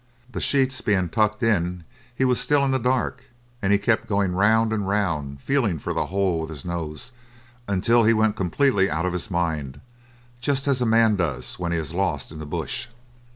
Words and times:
The 0.31 0.41
sheets 0.41 0.81
being 0.81 1.09
tucked 1.09 1.43
in 1.43 1.83
he 2.15 2.25
was 2.25 2.39
still 2.39 2.65
in 2.65 2.71
the 2.71 2.79
dark, 2.79 3.25
and 3.61 3.71
he 3.71 3.77
kept 3.77 4.07
going 4.09 4.31
round 4.33 4.73
and 4.73 4.87
round, 4.87 5.43
feeling 5.43 5.77
for 5.77 5.93
the 5.93 6.07
hole 6.07 6.39
with 6.39 6.49
his 6.49 6.65
nose 6.65 7.11
until 7.67 8.03
he 8.03 8.11
went 8.11 8.35
completely 8.35 8.89
out 8.89 9.05
of 9.05 9.13
his 9.13 9.29
mind, 9.29 9.79
just 10.39 10.67
as 10.67 10.81
a 10.81 10.87
man 10.87 11.17
does 11.17 11.59
when 11.59 11.71
he 11.71 11.77
is 11.77 11.93
lost 11.93 12.31
in 12.31 12.39
the 12.39 12.47
bush. 12.47 12.87